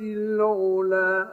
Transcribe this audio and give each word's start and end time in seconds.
العلى 0.00 1.28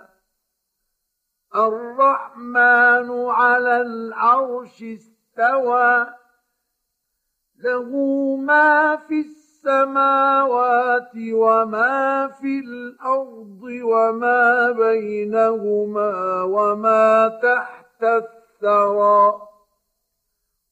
الرحمن 1.56 3.30
على 3.30 3.82
العرش 3.82 4.84
استوى. 4.84 6.08
له 7.64 7.90
ما 8.36 8.96
في 8.96 9.20
السماوات 9.20 11.12
وما 11.34 12.28
في 12.28 12.60
الأرض 12.60 13.62
وما 13.84 14.72
بينهما 14.72 16.44
وما 16.44 17.28
تحت 17.44 18.04
الثرى. 18.04 19.53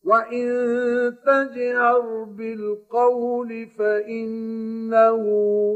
وان 0.04 1.18
تجهر 1.26 2.24
بالقول 2.24 3.68
فانه 3.68 5.26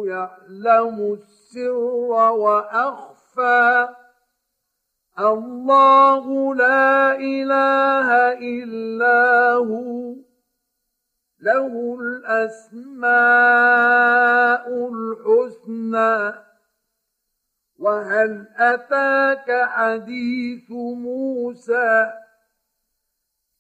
يعلم 0.05 1.13
السر 1.13 2.31
واخفى 2.31 3.87
الله 5.19 6.55
لا 6.55 7.15
اله 7.15 8.09
الا 8.33 9.53
هو 9.53 10.15
له 11.41 11.97
الاسماء 11.99 13.05
الحسنى 14.89 16.33
وهل 17.79 18.47
اتاك 18.57 19.69
حديث 19.69 20.71
موسى 20.71 22.24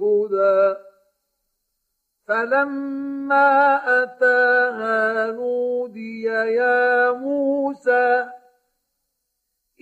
هدى. 0.00 0.76
فلما 2.28 3.76
أتاها 4.02 5.32
نودي 5.32 6.22
يا 6.22 7.12
موسى 7.12 8.30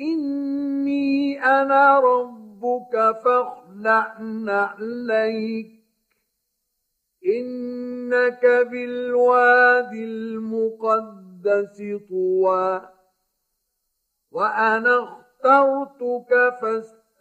إني 0.01 1.45
أنا 1.45 2.01
ربك 2.01 3.17
فاخلع 3.25 4.19
نعليك. 4.21 5.75
إنك 7.27 8.47
بالوادي 8.71 10.05
المقدس 10.05 11.83
طوى 12.09 12.89
وأنا 14.31 15.05
اخترتك 15.05 16.59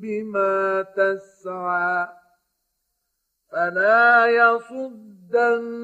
بما 0.00 0.82
تسعى 0.82 2.08
فلا 3.52 4.26
يصدنك 4.26 5.78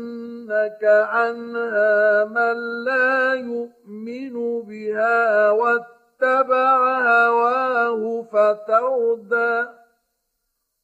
عنها 0.84 2.24
من 2.24 2.84
لا 2.84 3.34
يؤمن 3.34 4.62
بها 4.62 5.50
واتبع 5.50 7.00
هواه 7.00 8.22
فتردى 8.22 9.66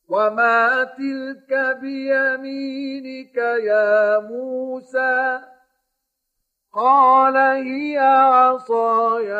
وما 0.09 0.84
تلك 0.84 1.78
بيمينك 1.80 3.36
يا 3.36 4.19
موسى 4.19 5.41
قال 6.74 7.36
هي 7.36 7.98
عصاي 7.98 9.32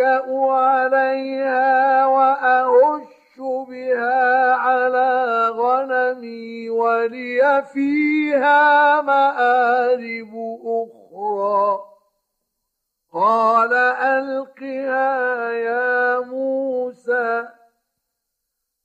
اتوكا 0.00 0.52
عليها 0.52 2.06
وأهش 2.06 3.38
بها 3.68 4.52
على 4.52 5.48
غنمي 5.48 6.70
ولي 6.70 7.64
فيها 7.72 9.00
مآرب 9.00 10.60
أخرى. 10.64 11.80
قال 13.12 13.74
ألقها 13.74 15.50
يا 15.50 16.20
موسى. 16.20 17.48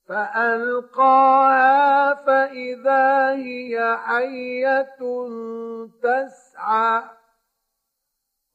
فألقاها 0.07 1.65
فإذا 2.13 3.29
هي 3.31 3.97
حية 3.97 4.97
تسعى. 6.03 7.03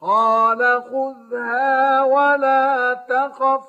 قال 0.00 0.82
خذها 0.82 2.02
ولا 2.02 2.94
تخف 2.94 3.64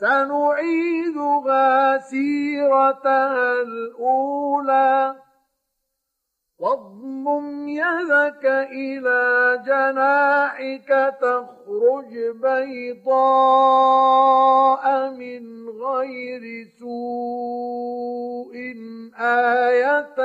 سنعيدها 0.00 1.98
سيرتها 1.98 3.62
الأولى. 3.62 5.16
واضمم 6.58 7.68
يدك 7.68 8.44
إلى 8.70 9.62
جناحك 9.66 11.16
تخرج 11.20 12.12
بيضاء 12.42 13.14
من 15.10 15.68
غير 15.68 16.68
سوء 16.78 18.54
آية 19.18 20.18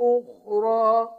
أخرى. 0.00 1.18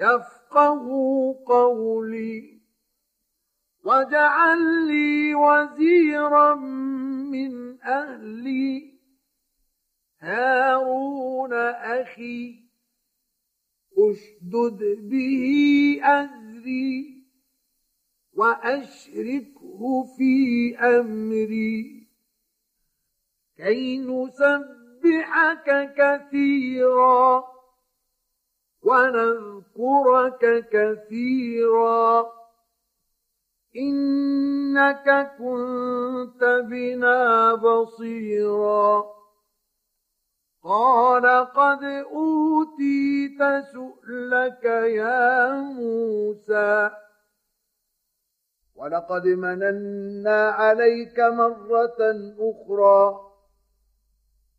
يفقه 0.00 0.88
قولي 1.46 2.58
واجعل 3.84 4.86
لي 4.86 5.34
وزيرا 5.34 6.54
من 6.54 7.80
أهلي. 7.82 8.98
هارون 10.20 11.52
أخي 11.52 12.64
أشدد 13.98 14.80
به 15.10 16.00
أزري 16.02 17.24
وأشركه 18.32 20.04
في 20.16 20.76
أمري. 20.78 22.08
كي 23.56 23.98
نسبحك 23.98 25.94
كثيرا 25.96 27.57
ونذكرك 28.88 30.68
كثيرا. 30.72 32.26
إنك 33.76 35.30
كنت 35.38 36.44
بنا 36.44 37.54
بصيرا. 37.54 39.04
قال 40.64 41.26
قد 41.44 41.84
أوتيت 41.84 43.42
سؤلك 43.72 44.64
يا 44.64 45.50
موسى. 45.60 46.90
ولقد 48.76 49.26
مننا 49.26 50.48
عليك 50.48 51.20
مرة 51.20 51.96
أخرى. 52.38 53.27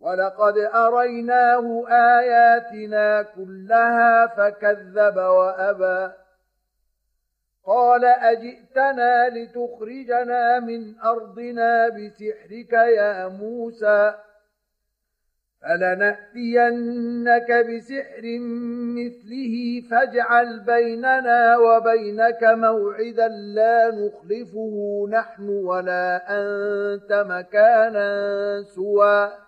ولقد 0.00 0.58
أريناه 0.58 1.88
آياتنا 1.88 3.22
كلها 3.22 4.26
فكذب 4.26 5.16
وأبى 5.16 6.12
قال 7.66 8.04
أجئتنا 8.04 9.28
لتخرجنا 9.28 10.60
من 10.60 11.00
أرضنا 11.00 11.88
بسحرك 11.88 12.72
يا 12.72 13.28
موسى 13.28 14.14
فلنأتينك 15.62 17.50
بسحر 17.52 18.22
مثله 18.98 19.82
فاجعل 19.90 20.60
بيننا 20.60 21.56
وبينك 21.58 22.42
موعدا 22.42 23.28
لا 23.28 23.90
نخلفه 23.90 25.06
نحن 25.10 25.48
ولا 25.48 26.22
أنت 26.28 27.12
مكانا 27.12 28.62
سوى 28.62 29.47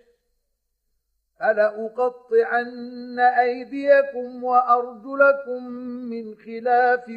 فلأقطعن 1.41 3.19
أيديكم 3.19 4.43
وأرجلكم 4.43 5.63
من 6.09 6.35
خلاف 6.35 7.09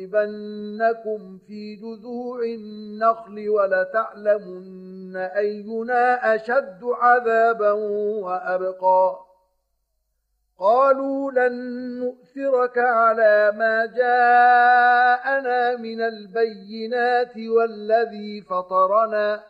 ولأصلبنكم 0.00 1.38
في 1.46 1.76
جذوع 1.76 2.42
النخل 2.42 3.48
ولتعلمن 3.48 5.16
أينا 5.16 6.34
أشد 6.34 6.80
عذابا 6.84 7.72
وأبقى 8.22 9.18
قالوا 10.58 11.32
لن 11.32 11.54
نؤثرك 11.98 12.78
على 12.78 13.52
ما 13.56 13.86
جاءنا 13.86 15.76
من 15.76 16.00
البينات 16.00 17.36
والذي 17.36 18.40
فطرنا 18.40 19.49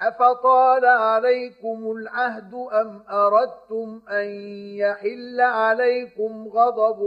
أفطال 0.00 0.84
عليكم 0.84 1.92
العهد 1.92 2.54
أم 2.54 3.02
أردتم 3.10 4.00
أن 4.10 4.26
يحل 4.76 5.40
عليكم 5.40 6.48
غضب 6.48 7.02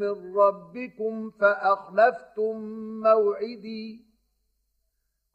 من 0.00 0.36
ربكم 0.36 1.30
فأخلفتم 1.40 2.56
موعدي؟ 3.02 4.08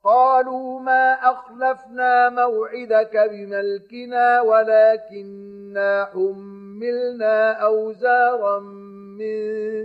قالوا 0.03 0.79
ما 0.79 1.13
أخلفنا 1.13 2.29
موعدك 2.29 3.17
بملكنا 3.17 4.41
ولكننا 4.41 6.05
حملنا 6.05 7.51
أوزارا 7.51 8.59
من 9.19 9.37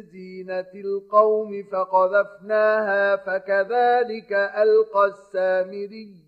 زينة 0.03 0.73
القوم 0.75 1.63
فقذفناها 1.73 3.17
فكذلك 3.17 4.33
ألقى 4.33 5.05
السامري. 5.05 6.28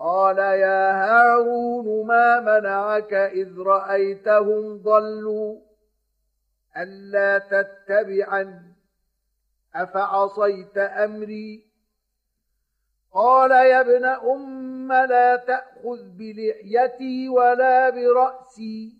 قال 0.00 0.38
يا 0.38 0.92
هارون 0.92 2.06
ما 2.06 2.40
منعك 2.40 3.12
إذ 3.12 3.58
رأيتهم 3.58 4.82
ضلوا 4.82 5.60
ألا 6.76 7.38
تتبعا 7.38 8.72
أفعصيت 9.74 10.78
أمري؟ 10.78 11.66
قال 13.12 13.50
يا 13.50 13.80
ابن 13.80 14.04
أم 14.04 14.92
لا 14.92 15.36
تأخذ 15.36 16.08
بلحيتي 16.18 17.28
ولا 17.28 17.90
برأسي. 17.90 18.99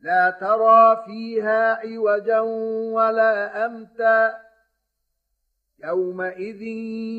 لا 0.00 0.30
ترى 0.30 1.02
فيها 1.06 1.74
عوجا 1.74 2.40
ولا 2.90 3.66
أمتا 3.66 4.38
يومئذ 5.84 6.62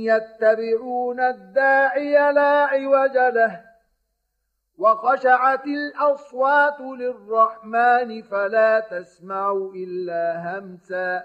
يتبعون 0.07 1.19
الداعي 1.19 2.33
لا 2.33 2.65
عوج 2.65 3.17
له 3.17 3.63
وخشعت 4.77 5.65
الأصوات 5.65 6.79
للرحمن 6.79 8.21
فلا 8.21 8.79
تسمع 8.79 9.51
إلا 9.75 10.59
همسا 10.59 11.23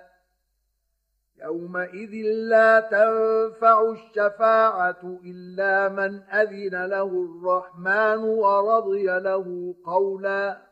يومئذ 1.43 2.15
لا 2.49 2.81
تنفع 2.81 3.91
الشفاعة 3.91 5.19
إلا 5.25 5.89
من 5.89 6.23
أذن 6.23 6.85
له 6.85 7.07
الرحمن 7.07 8.19
ورضي 8.19 9.05
له 9.05 9.75
قولا 9.85 10.72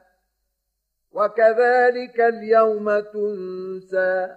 وكذلك 1.11 2.19
اليوم 2.19 2.99
تنسى 2.99 4.35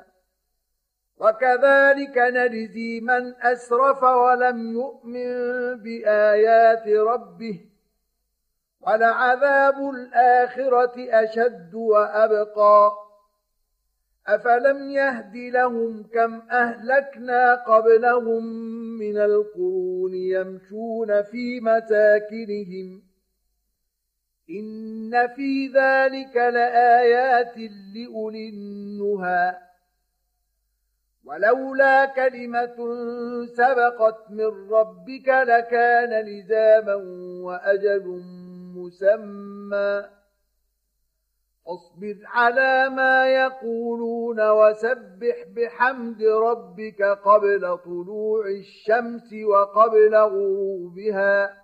وكذلك 1.17 2.19
نجزي 2.19 3.01
من 3.01 3.35
أسرف 3.43 4.03
ولم 4.03 4.73
يؤمن 4.73 5.29
بآيات 5.83 6.89
ربه 6.89 7.61
ولعذاب 8.81 9.91
الآخرة 9.91 10.95
أشد 10.99 11.75
وأبقى 11.75 12.93
أفلم 14.27 14.91
يهد 14.91 15.37
لهم 15.37 16.03
كم 16.03 16.43
أهلكنا 16.51 17.55
قبلهم 17.55 18.45
من 18.99 19.17
القرون 19.19 20.15
يمشون 20.15 21.23
في 21.23 21.61
مساكنهم 21.61 23.03
إن 24.51 25.29
في 25.37 25.67
ذلك 25.69 26.37
لآيات 26.37 27.55
لأولي 27.95 28.49
النهى 28.49 29.57
ولولا 31.25 32.05
كلمة 32.05 32.77
سبقت 33.47 34.31
من 34.31 34.71
ربك 34.71 35.29
لكان 35.29 36.25
لزاما 36.27 36.95
وأجل 37.45 38.23
مسمى 38.77 40.05
اصبر 41.67 42.17
على 42.25 42.89
ما 42.89 43.27
يقولون 43.29 44.51
وسبح 44.51 45.45
بحمد 45.57 46.23
ربك 46.23 47.03
قبل 47.03 47.79
طلوع 47.85 48.47
الشمس 48.47 49.33
وقبل 49.33 50.15
غروبها 50.15 51.64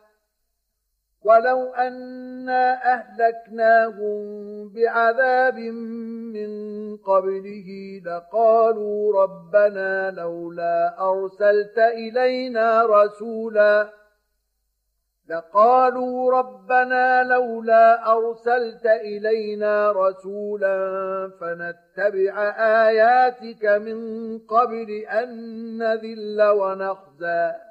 ولو 1.23 1.73
أنا 1.73 2.93
أهلكناهم 2.93 4.19
بعذاب 4.69 5.57
من 5.57 6.51
قبله 6.97 8.01
لقالوا 8.05 9.23
ربنا 9.23 10.11
لولا 10.11 10.95
أرسلت 10.99 11.77
إلينا 11.77 12.85
رسولا 12.85 13.89
لقالوا 15.29 16.31
ربنا 16.31 17.23
لولا 17.23 18.11
أرسلت 18.11 18.85
إلينا 18.85 19.91
رسولا 19.91 20.77
فنتبع 21.39 22.49
آياتك 22.87 23.65
من 23.65 23.97
قبل 24.39 24.89
أن 24.91 25.29
نذل 25.77 26.41
ونخزى. 26.41 27.70